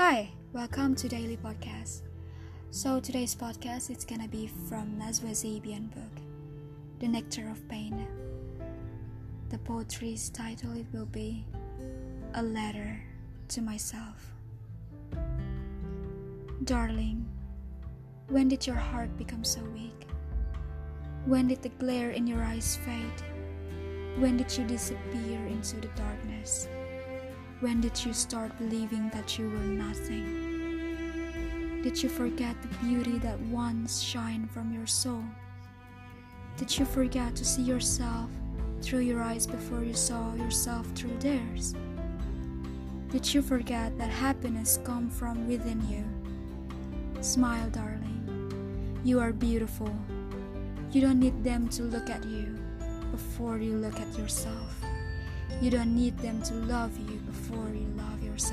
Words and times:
Hi, 0.00 0.30
welcome 0.52 0.94
to 0.94 1.08
Daily 1.08 1.36
Podcast. 1.36 2.02
So 2.70 3.00
today's 3.00 3.34
podcast 3.34 3.90
is 3.90 4.04
gonna 4.04 4.28
be 4.28 4.46
from 4.46 4.94
Najwa 4.96 5.34
Zebian 5.34 5.90
book, 5.90 6.22
The 7.00 7.08
Nectar 7.08 7.50
of 7.50 7.68
Pain. 7.68 8.06
The 9.48 9.58
poetry's 9.58 10.30
title 10.30 10.76
it 10.76 10.86
will 10.92 11.06
be 11.06 11.44
A 12.34 12.42
Letter 12.44 13.02
to 13.48 13.60
Myself. 13.60 14.30
Darling, 16.62 17.26
when 18.28 18.46
did 18.46 18.68
your 18.68 18.76
heart 18.76 19.10
become 19.18 19.42
so 19.42 19.62
weak? 19.74 20.06
When 21.26 21.48
did 21.48 21.60
the 21.60 21.70
glare 21.70 22.10
in 22.10 22.24
your 22.24 22.44
eyes 22.44 22.78
fade? 22.84 23.20
When 24.22 24.36
did 24.36 24.56
you 24.56 24.64
disappear 24.64 25.44
into 25.48 25.74
the 25.80 25.90
darkness? 25.96 26.68
When 27.60 27.80
did 27.80 28.04
you 28.04 28.12
start 28.12 28.56
believing 28.56 29.10
that 29.10 29.36
you 29.36 29.50
were 29.50 29.58
nothing? 29.58 30.48
Did 31.82 32.00
you 32.00 32.08
forget 32.08 32.54
the 32.62 32.68
beauty 32.86 33.18
that 33.18 33.40
once 33.40 34.00
shined 34.00 34.48
from 34.48 34.72
your 34.72 34.86
soul? 34.86 35.24
Did 36.56 36.78
you 36.78 36.84
forget 36.84 37.34
to 37.34 37.44
see 37.44 37.62
yourself 37.62 38.30
through 38.80 39.00
your 39.00 39.20
eyes 39.20 39.44
before 39.44 39.82
you 39.82 39.94
saw 39.94 40.36
yourself 40.36 40.86
through 40.94 41.18
theirs? 41.18 41.74
Did 43.10 43.34
you 43.34 43.42
forget 43.42 43.98
that 43.98 44.10
happiness 44.10 44.78
comes 44.84 45.18
from 45.18 45.48
within 45.48 45.82
you? 45.88 46.04
Smile, 47.20 47.70
darling. 47.70 49.00
You 49.02 49.18
are 49.18 49.32
beautiful. 49.32 49.92
You 50.92 51.00
don't 51.00 51.18
need 51.18 51.42
them 51.42 51.66
to 51.70 51.82
look 51.82 52.08
at 52.08 52.24
you 52.24 52.56
before 53.10 53.58
you 53.58 53.72
look 53.78 53.98
at 53.98 54.16
yourself. 54.16 54.80
You 55.60 55.70
don't 55.70 55.94
need 55.94 56.16
them 56.18 56.40
to 56.42 56.54
love 56.54 56.96
you 56.98 57.16
before 57.26 57.68
you 57.74 57.86
love 57.96 58.22
yourself. 58.22 58.47